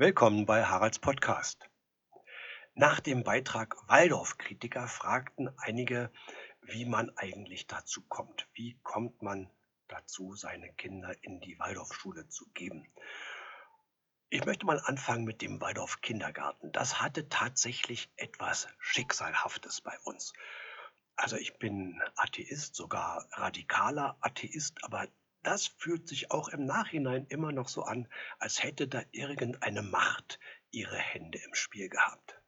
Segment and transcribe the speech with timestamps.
[0.00, 1.68] Willkommen bei Haralds Podcast.
[2.72, 6.10] Nach dem Beitrag Waldorf-Kritiker fragten einige,
[6.62, 8.48] wie man eigentlich dazu kommt.
[8.54, 9.50] Wie kommt man
[9.88, 12.90] dazu, seine Kinder in die Waldorfschule zu geben?
[14.30, 16.72] Ich möchte mal anfangen mit dem Waldorf-Kindergarten.
[16.72, 20.32] Das hatte tatsächlich etwas Schicksalhaftes bei uns.
[21.14, 25.08] Also ich bin Atheist, sogar radikaler Atheist, aber
[25.42, 28.08] das fühlt sich auch im Nachhinein immer noch so an,
[28.38, 30.38] als hätte da irgendeine Macht
[30.70, 32.40] ihre Hände im Spiel gehabt.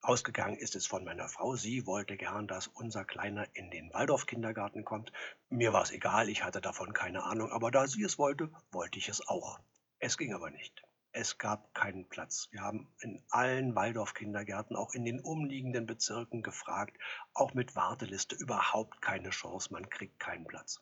[0.00, 1.56] Ausgegangen ist es von meiner Frau.
[1.56, 5.12] Sie wollte gern, dass unser Kleiner in den Waldorf-Kindergarten kommt.
[5.48, 8.98] Mir war es egal, ich hatte davon keine Ahnung, aber da sie es wollte, wollte
[8.98, 9.60] ich es auch.
[9.98, 10.82] Es ging aber nicht.
[11.10, 12.48] Es gab keinen Platz.
[12.52, 16.96] Wir haben in allen Waldorf-Kindergärten, auch in den umliegenden Bezirken gefragt,
[17.34, 20.80] auch mit Warteliste überhaupt keine Chance, man kriegt keinen Platz.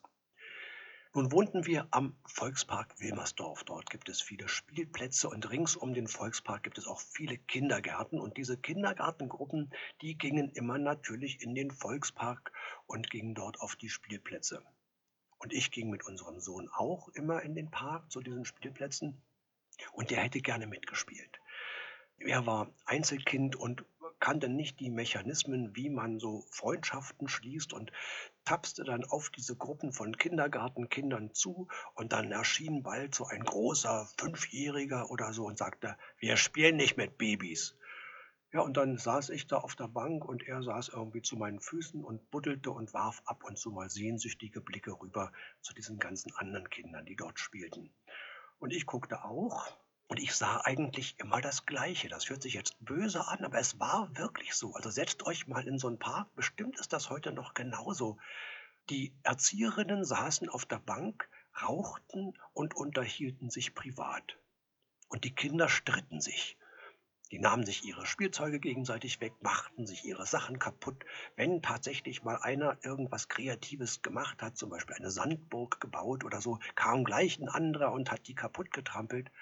[1.16, 3.64] Nun wohnten wir am Volkspark Wilmersdorf.
[3.64, 8.20] Dort gibt es viele Spielplätze und rings um den Volkspark gibt es auch viele Kindergärten.
[8.20, 12.52] Und diese Kindergartengruppen, die gingen immer natürlich in den Volkspark
[12.86, 14.62] und gingen dort auf die Spielplätze.
[15.38, 19.22] Und ich ging mit unserem Sohn auch immer in den Park zu diesen Spielplätzen
[19.92, 21.40] und der hätte gerne mitgespielt.
[22.18, 23.86] Er war Einzelkind und
[24.26, 27.92] kannte nicht die Mechanismen, wie man so Freundschaften schließt und
[28.44, 34.10] tapste dann auf diese Gruppen von Kindergartenkindern zu und dann erschien bald so ein großer
[34.18, 37.76] Fünfjähriger oder so und sagte, wir spielen nicht mit Babys.
[38.52, 41.60] Ja, und dann saß ich da auf der Bank und er saß irgendwie zu meinen
[41.60, 46.34] Füßen und buddelte und warf ab und zu mal sehnsüchtige Blicke rüber zu diesen ganzen
[46.34, 47.94] anderen Kindern, die dort spielten.
[48.58, 49.76] Und ich guckte auch
[50.08, 52.08] und ich sah eigentlich immer das Gleiche.
[52.08, 54.74] Das hört sich jetzt böse an, aber es war wirklich so.
[54.74, 56.32] Also setzt euch mal in so einen Park.
[56.36, 58.18] Bestimmt ist das heute noch genauso.
[58.88, 61.28] Die Erzieherinnen saßen auf der Bank,
[61.60, 64.38] rauchten und unterhielten sich privat.
[65.08, 66.56] Und die Kinder stritten sich.
[67.32, 71.04] Die nahmen sich ihre Spielzeuge gegenseitig weg, machten sich ihre Sachen kaputt.
[71.34, 76.60] Wenn tatsächlich mal einer irgendwas Kreatives gemacht hat, zum Beispiel eine Sandburg gebaut oder so,
[76.76, 79.32] kam gleich ein anderer und hat die kaputt getrampelt.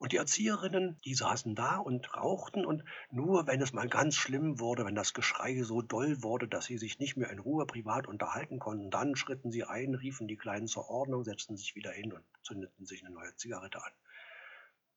[0.00, 4.58] Und die Erzieherinnen, die saßen da und rauchten und nur wenn es mal ganz schlimm
[4.58, 8.06] wurde, wenn das Geschrei so doll wurde, dass sie sich nicht mehr in Ruhe privat
[8.06, 12.14] unterhalten konnten, dann schritten sie ein, riefen die Kleinen zur Ordnung, setzten sich wieder hin
[12.14, 13.92] und zündeten sich eine neue Zigarette an.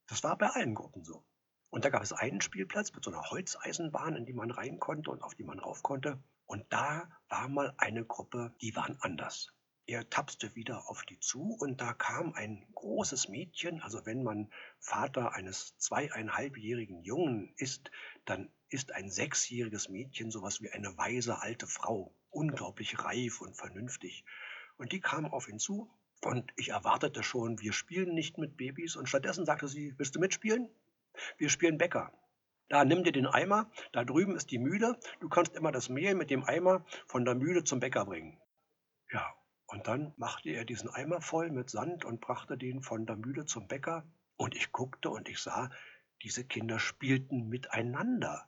[0.08, 1.26] Das war bei allen Gruppen so.
[1.70, 5.12] Und da gab es einen Spielplatz mit so einer Holzeisenbahn, in die man rein konnte
[5.12, 6.24] und auf die man rauf konnte.
[6.46, 9.52] Und da war mal eine Gruppe, die waren anders.
[9.86, 13.82] Er tapste wieder auf die zu und da kam ein großes Mädchen.
[13.82, 14.50] Also wenn man
[14.80, 17.92] Vater eines zweieinhalbjährigen Jungen ist,
[18.24, 24.24] dann ist ein sechsjähriges Mädchen sowas wie eine weise alte Frau, unglaublich reif und vernünftig.
[24.78, 28.96] Und die kam auf ihn zu und ich erwartete schon, wir spielen nicht mit Babys
[28.96, 30.70] und stattdessen sagte sie, willst du mitspielen?
[31.38, 32.14] Wir spielen Bäcker.
[32.70, 36.16] Da nimm dir den Eimer, da drüben ist die Mühle, du kannst immer das Mehl
[36.16, 38.40] mit dem Eimer von der Mühle zum Bäcker bringen.
[39.12, 39.36] Ja,
[39.74, 43.46] und dann machte er diesen Eimer voll mit Sand und brachte den von der Mühle
[43.46, 44.06] zum Bäcker.
[44.36, 45.72] Und ich guckte und ich sah,
[46.22, 48.48] diese Kinder spielten miteinander.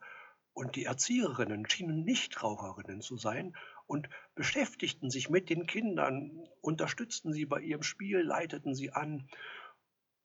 [0.53, 7.47] Und die Erzieherinnen schienen Nichtraucherinnen zu sein und beschäftigten sich mit den Kindern, unterstützten sie
[7.47, 9.27] bei ihrem Spiel, leiteten sie an.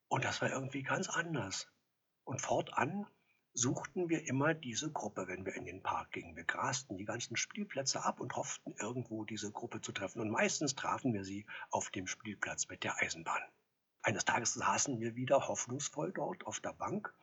[0.07, 1.67] Und das war irgendwie ganz anders.
[2.25, 3.07] Und fortan
[3.53, 6.35] suchten wir immer diese Gruppe, wenn wir in den Park gingen.
[6.35, 10.21] Wir grasten die ganzen Spielplätze ab und hofften irgendwo diese Gruppe zu treffen.
[10.21, 13.41] Und meistens trafen wir sie auf dem Spielplatz mit der Eisenbahn.
[14.03, 17.13] Eines Tages saßen wir wieder hoffnungsvoll dort auf der Bank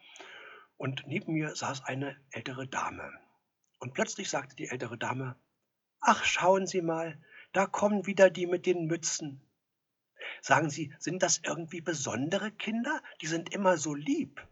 [0.77, 3.13] und neben mir saß eine ältere Dame.
[3.81, 5.37] Und plötzlich sagte die ältere Dame,
[6.01, 7.21] Ach, schauen Sie mal,
[7.53, 9.41] da kommen wieder die mit den Mützen.
[10.41, 13.03] Sagen Sie, sind das irgendwie besondere Kinder?
[13.21, 14.47] Die sind immer so lieb.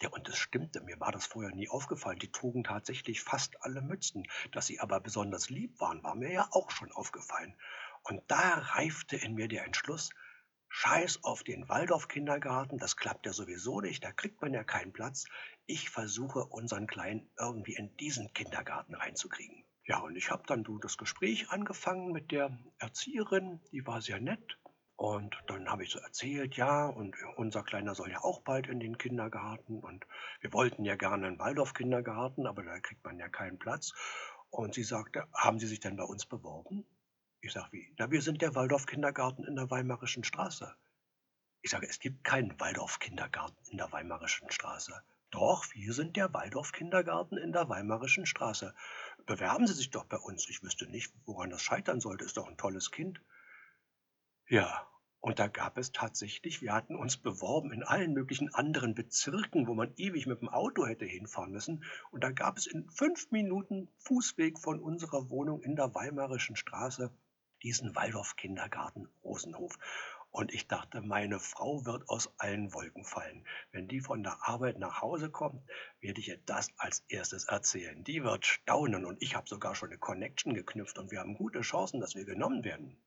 [0.00, 2.18] Ja, und es stimmte, mir war das vorher nie aufgefallen.
[2.18, 4.26] Die trugen tatsächlich fast alle Mützen.
[4.52, 7.54] Dass sie aber besonders lieb waren, war mir ja auch schon aufgefallen.
[8.02, 10.10] Und da reifte in mir der Entschluss,
[10.68, 15.24] Scheiß auf den Waldorf-Kindergarten, das klappt ja sowieso nicht, da kriegt man ja keinen Platz.
[15.66, 19.64] Ich versuche, unseren Kleinen irgendwie in diesen Kindergarten reinzukriegen.
[19.86, 24.58] Ja, und ich habe dann das Gespräch angefangen mit der Erzieherin, die war sehr nett.
[25.04, 28.80] Und dann habe ich so erzählt, ja, und unser Kleiner soll ja auch bald in
[28.80, 30.06] den Kindergarten und
[30.40, 33.92] wir wollten ja gerne einen Waldorf-Kindergarten, aber da kriegt man ja keinen Platz.
[34.48, 36.86] Und sie sagte, haben Sie sich denn bei uns beworben?
[37.42, 37.94] Ich sage, wie?
[37.98, 40.74] Na, wir sind der Waldorf-Kindergarten in der Weimarischen Straße.
[41.60, 45.02] Ich sage, es gibt keinen Waldorf-Kindergarten in der Weimarischen Straße.
[45.30, 48.74] Doch, wir sind der Waldorf-Kindergarten in der Weimarischen Straße.
[49.26, 50.48] Bewerben Sie sich doch bei uns.
[50.48, 52.24] Ich wüsste nicht, woran das scheitern sollte.
[52.24, 53.20] Ist doch ein tolles Kind.
[54.48, 54.86] Ja,
[55.24, 59.72] Und da gab es tatsächlich, wir hatten uns beworben in allen möglichen anderen Bezirken, wo
[59.72, 61.82] man ewig mit dem Auto hätte hinfahren müssen.
[62.10, 67.10] Und da gab es in fünf Minuten Fußweg von unserer Wohnung in der Weimarischen Straße
[67.62, 69.78] diesen Waldorf-Kindergarten Rosenhof.
[70.30, 73.46] Und ich dachte, meine Frau wird aus allen Wolken fallen.
[73.72, 75.62] Wenn die von der Arbeit nach Hause kommt,
[76.00, 78.04] werde ich ihr das als erstes erzählen.
[78.04, 81.62] Die wird staunen und ich habe sogar schon eine Connection geknüpft und wir haben gute
[81.62, 82.98] Chancen, dass wir genommen werden.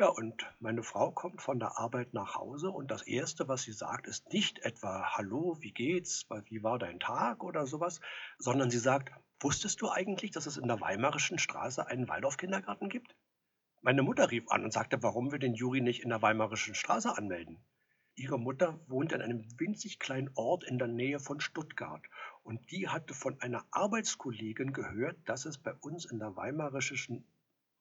[0.00, 3.74] Ja, und meine Frau kommt von der Arbeit nach Hause und das Erste, was sie
[3.74, 8.00] sagt, ist nicht etwa Hallo, wie geht's, wie war dein Tag oder sowas,
[8.38, 13.14] sondern sie sagt, wusstest du eigentlich, dass es in der Weimarischen Straße einen Waldorf-Kindergarten gibt?
[13.82, 17.14] Meine Mutter rief an und sagte, warum wir den Juri nicht in der Weimarischen Straße
[17.14, 17.62] anmelden.
[18.14, 22.06] Ihre Mutter wohnt in einem winzig kleinen Ort in der Nähe von Stuttgart
[22.42, 27.30] und die hatte von einer Arbeitskollegin gehört, dass es bei uns in der Weimarischen,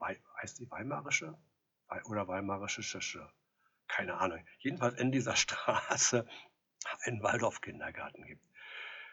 [0.01, 1.37] heißt die Weimarische?
[2.05, 3.29] Oder Weimarische Schösche.
[3.87, 4.45] Keine Ahnung.
[4.59, 6.27] Jedenfalls in dieser Straße
[7.03, 8.43] einen Waldorf-Kindergarten gibt.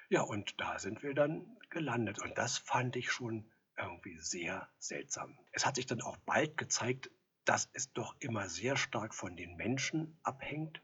[0.09, 2.21] Ja, und da sind wir dann gelandet.
[2.21, 5.39] Und das fand ich schon irgendwie sehr seltsam.
[5.53, 7.11] Es hat sich dann auch bald gezeigt,
[7.45, 10.81] dass es doch immer sehr stark von den Menschen abhängt,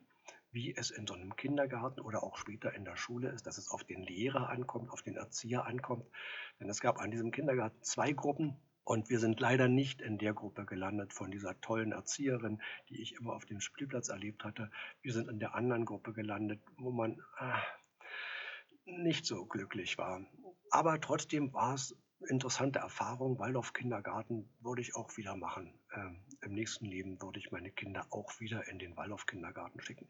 [0.50, 3.70] wie es in so einem Kindergarten oder auch später in der Schule ist, dass es
[3.70, 6.06] auf den Lehrer ankommt, auf den Erzieher ankommt.
[6.60, 8.60] Denn es gab an diesem Kindergarten zwei Gruppen.
[8.84, 13.14] Und wir sind leider nicht in der Gruppe gelandet von dieser tollen Erzieherin, die ich
[13.14, 14.70] immer auf dem Spielplatz erlebt hatte.
[15.02, 17.62] Wir sind in der anderen Gruppe gelandet, wo man ah,
[18.84, 20.26] nicht so glücklich war.
[20.70, 21.96] Aber trotzdem war es
[22.28, 23.38] interessante Erfahrung.
[23.38, 25.72] Waldorf Kindergarten würde ich auch wieder machen.
[25.94, 30.08] Ähm, Im nächsten Leben würde ich meine Kinder auch wieder in den Waldorf Kindergarten schicken.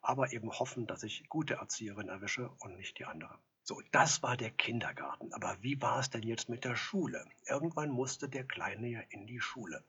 [0.00, 3.38] Aber eben hoffen, dass ich gute Erzieherin erwische und nicht die andere.
[3.70, 5.32] So, das war der Kindergarten.
[5.32, 7.24] Aber wie war es denn jetzt mit der Schule?
[7.46, 9.84] Irgendwann musste der Kleine ja in die Schule.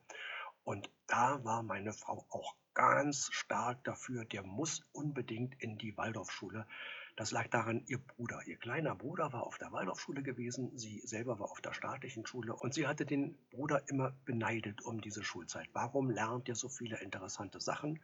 [0.64, 6.68] Und da war meine Frau auch ganz stark dafür, der muss unbedingt in die Waldorfschule.
[7.18, 11.40] Das lag daran, ihr Bruder, ihr kleiner Bruder war auf der Waldorfschule gewesen, sie selber
[11.40, 15.70] war auf der staatlichen Schule und sie hatte den Bruder immer beneidet um diese Schulzeit.
[15.74, 18.00] Warum lernt er so viele interessante Sachen?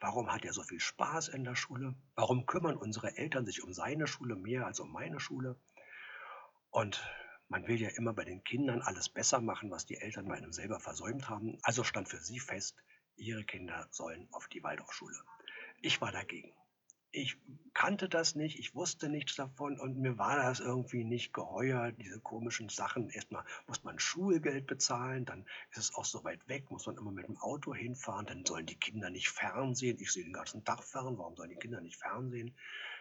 [0.00, 1.94] Warum hat er so viel Spaß in der Schule?
[2.16, 5.56] Warum kümmern unsere Eltern sich um seine Schule mehr als um meine Schule?
[6.70, 7.00] Und
[7.48, 10.52] man will ja immer bei den Kindern alles besser machen, was die Eltern bei einem
[10.52, 11.58] selber versäumt haben.
[11.62, 12.76] Also stand für sie fest,
[13.16, 15.16] ihre Kinder sollen auf die Waldorfschule.
[15.80, 16.52] Ich war dagegen
[17.10, 17.36] ich
[17.74, 22.20] kannte das nicht, ich wusste nichts davon und mir war das irgendwie nicht geheuer, diese
[22.20, 23.08] komischen Sachen.
[23.08, 27.12] Erstmal muss man Schulgeld bezahlen, dann ist es auch so weit weg, muss man immer
[27.12, 29.98] mit dem Auto hinfahren, dann sollen die Kinder nicht fernsehen.
[30.00, 32.54] Ich sehe den ganzen Tag fern, warum sollen die Kinder nicht fernsehen?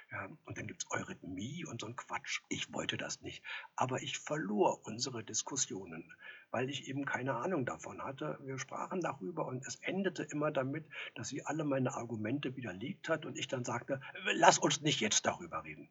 [0.10, 2.42] Ja, und dann gibt es Eurythmie und so ein Quatsch.
[2.48, 3.44] Ich wollte das nicht.
[3.76, 6.14] Aber ich verlor unsere Diskussionen,
[6.50, 8.40] weil ich eben keine Ahnung davon hatte.
[8.42, 13.26] Wir sprachen darüber und es endete immer damit, dass sie alle meine Argumente widerlegt hat
[13.26, 14.00] und ich dann sagte,
[14.34, 15.90] lass uns nicht jetzt darüber reden.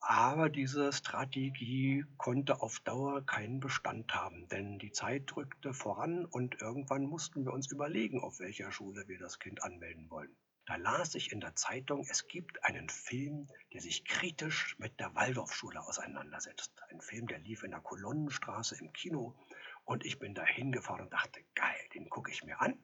[0.00, 6.62] Aber diese Strategie konnte auf Dauer keinen Bestand haben, denn die Zeit drückte voran und
[6.62, 10.36] irgendwann mussten wir uns überlegen, auf welcher Schule wir das Kind anmelden wollen.
[10.68, 15.14] Da las ich in der Zeitung, es gibt einen Film, der sich kritisch mit der
[15.14, 16.82] Waldorfschule auseinandersetzt.
[16.90, 19.34] Ein Film, der lief in der Kolonnenstraße im Kino.
[19.86, 22.78] Und ich bin da hingefahren und dachte, geil, den gucke ich mir an.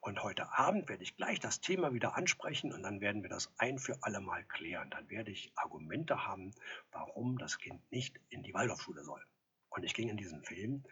[0.00, 3.48] Und heute Abend werde ich gleich das Thema wieder ansprechen und dann werden wir das
[3.58, 4.90] ein für alle Mal klären.
[4.90, 6.52] Dann werde ich Argumente haben,
[6.90, 9.24] warum das Kind nicht in die Waldorfschule soll.
[9.68, 10.82] Und ich ging in diesen Film,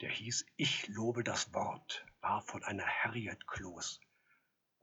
[0.00, 4.00] der hieß Ich lobe das Wort, war von einer Harriet Kloß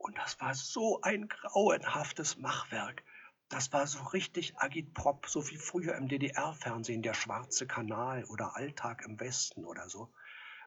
[0.08, 3.04] und das war so ein grauenhaftes Machwerk.
[3.50, 9.04] Das war so richtig Agitprop, so wie früher im DDR-Fernsehen der Schwarze Kanal oder Alltag
[9.04, 10.10] im Westen oder so.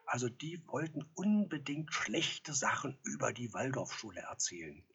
[0.06, 4.86] Also die wollten unbedingt schlechte Sachen über die Waldorfschule erzählen,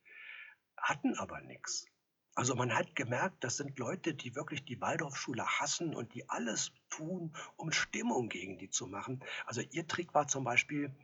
[0.78, 1.86] hatten aber nichts.
[2.34, 6.72] Also man hat gemerkt, das sind Leute, die wirklich die Waldorfschule hassen und die alles
[6.90, 9.22] tun, um Stimmung gegen die zu machen.
[9.46, 10.96] Also ihr Trick war zum Beispiel,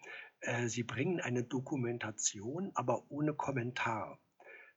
[0.44, 4.20] äh, sie bringen eine Dokumentation, aber ohne Kommentar,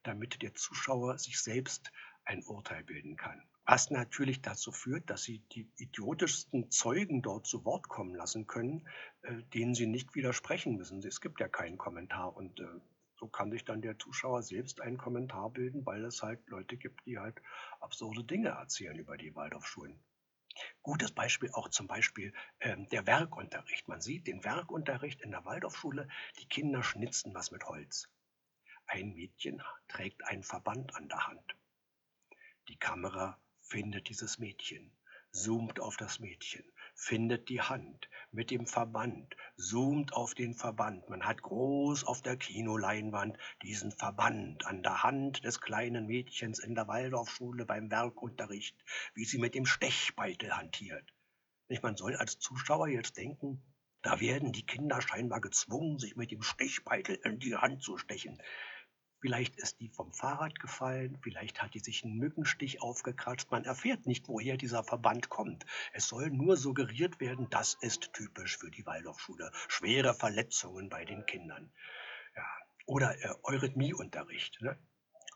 [0.03, 1.91] damit der Zuschauer sich selbst
[2.25, 3.41] ein Urteil bilden kann.
[3.65, 8.87] Was natürlich dazu führt, dass sie die idiotischsten Zeugen dort zu Wort kommen lassen können,
[9.23, 11.03] äh, denen sie nicht widersprechen müssen.
[11.03, 12.65] Es gibt ja keinen Kommentar und äh,
[13.19, 17.05] so kann sich dann der Zuschauer selbst einen Kommentar bilden, weil es halt Leute gibt,
[17.05, 17.41] die halt
[17.81, 19.99] absurde Dinge erzählen über die Waldorfschulen.
[20.81, 23.87] Gutes Beispiel auch zum Beispiel ähm, der Werkunterricht.
[23.87, 26.07] Man sieht den Werkunterricht in der Waldorfschule,
[26.39, 28.09] die Kinder schnitzen was mit Holz.
[28.85, 31.55] Ein Mädchen trägt einen Verband an der Hand.
[32.69, 34.91] Die Kamera findet dieses Mädchen.
[35.37, 36.63] Zoomt auf das Mädchen,
[36.95, 41.07] findet die Hand mit dem Verband, zoomt auf den Verband.
[41.09, 46.73] Man hat groß auf der Kinoleinwand diesen Verband an der Hand des kleinen Mädchens in
[46.73, 48.75] der Waldorfschule beim Werkunterricht,
[49.13, 51.13] wie sie mit dem Stechbeitel hantiert.
[51.69, 53.61] Nicht, man soll als Zuschauer jetzt denken,
[54.01, 58.41] da werden die Kinder scheinbar gezwungen, sich mit dem Stechbeitel in die Hand zu stechen.
[59.19, 63.49] Vielleicht ist die vom Fahrrad gefallen, vielleicht hat die sich einen Mückenstich aufgekratzt.
[63.49, 65.65] Man erfährt nicht, woher dieser Verband kommt.
[65.91, 69.51] Es soll nur suggeriert werden, das ist typisch für die Waldorfschule.
[69.67, 71.71] Schwere Verletzungen bei den Kindern.
[72.35, 72.45] Ja.
[72.85, 74.61] Oder äh, Eurythmieunterricht.
[74.61, 74.77] Ne?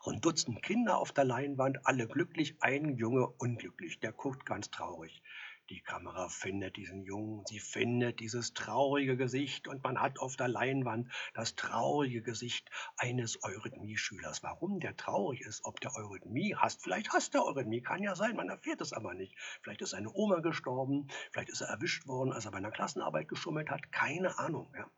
[0.04, 4.00] So ein Dutzend Kinder auf der Leinwand, alle glücklich, ein Junge unglücklich.
[4.00, 5.24] Der guckt ganz traurig.
[5.72, 10.50] Die Kamera findet diesen Jungen, sie findet dieses traurige Gesicht und man hat auf der
[10.50, 14.44] Leinwand das traurige Gesicht eines Eurythmie-Schülers.
[14.44, 18.36] Warum der traurig ist, ob der Eurythmie hasst, vielleicht hasst der Eurythmie, kann ja sein,
[18.36, 19.34] man erfährt es aber nicht.
[19.62, 23.30] Vielleicht ist seine Oma gestorben, vielleicht ist er erwischt worden, als er bei einer Klassenarbeit
[23.30, 24.74] geschummelt hat, keine Ahnung.
[24.78, 24.92] Ja.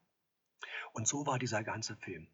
[0.93, 2.27] Und so war dieser ganze Film.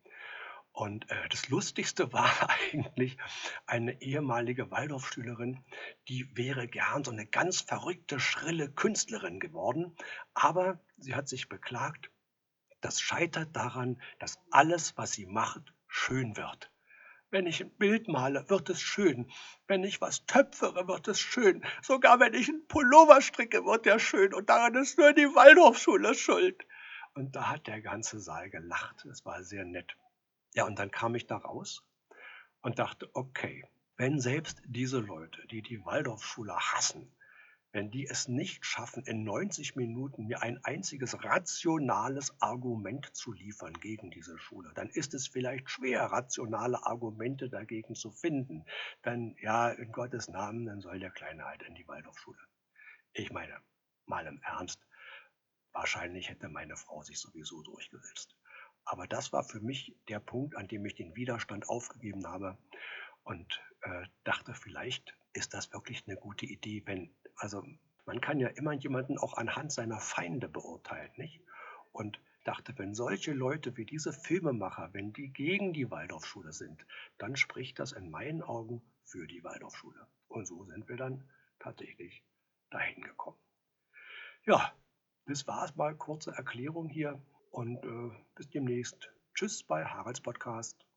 [0.79, 3.17] Und äh, das Lustigste war eigentlich
[3.65, 5.62] eine ehemalige Waldorfschülerin,
[6.07, 9.93] die wäre gern so eine ganz verrückte, schrille Künstlerin geworden.
[10.33, 12.09] Aber sie hat sich beklagt,
[12.79, 16.71] das scheitert daran, dass alles, was sie macht, schön wird.
[17.29, 19.29] Wenn ich ein Bild male, wird es schön.
[19.67, 21.62] Wenn ich was töpfere, wird es schön.
[21.81, 24.33] Sogar wenn ich einen Pullover stricke, wird er schön.
[24.33, 26.65] Und daran ist nur die Waldorfschule schuld.
[27.15, 29.03] Und da hat der ganze Saal gelacht.
[29.03, 29.98] Das war sehr nett.
[30.53, 31.86] Ja, und dann kam ich da raus
[32.62, 33.65] und dachte, okay,
[33.98, 37.13] wenn selbst diese Leute, die die Waldorfschule hassen,
[37.72, 43.74] wenn die es nicht schaffen, in 90 Minuten mir ein einziges rationales Argument zu liefern
[43.74, 48.65] gegen diese Schule, dann ist es vielleicht schwer, rationale Argumente dagegen zu finden.
[49.03, 52.39] Dann, ja, in Gottes Namen, dann soll der Kleine halt in die Waldorfschule.
[53.13, 53.56] Ich meine,
[54.06, 54.79] mal im Ernst,
[55.72, 58.36] wahrscheinlich hätte meine Frau sich sowieso durchgesetzt.
[58.89, 62.58] Aber das war für mich der Punkt, an dem ich den Widerstand aufgegeben habe
[63.22, 67.63] und äh, dachte, vielleicht ist das wirklich eine gute Idee, wenn, also
[68.08, 71.39] man kann ja immer jemanden auch anhand seiner Feinde beurteilen, nicht?
[71.91, 76.84] Und dachte, wenn solche Leute wie diese Filmemacher, wenn die gegen die Waldorfschule sind,
[77.19, 80.08] dann spricht das in meinen Augen für die Waldorfschule.
[80.29, 81.29] Und so sind wir dann
[81.60, 82.24] tatsächlich
[82.72, 83.38] dahin gekommen.
[84.48, 84.74] Ja,
[85.27, 89.12] das war es mal, kurze Erklärung hier und äh, bis demnächst.
[89.34, 90.88] Tschüss bei Haralds Podcast.